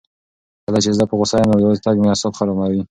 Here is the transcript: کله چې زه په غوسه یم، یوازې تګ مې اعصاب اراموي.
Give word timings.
کله 0.65 0.79
چې 0.83 0.89
زه 0.97 1.03
په 1.09 1.15
غوسه 1.19 1.35
یم، 1.39 1.51
یوازې 1.63 1.81
تګ 1.85 1.95
مې 2.01 2.07
اعصاب 2.11 2.33
اراموي. 2.37 2.79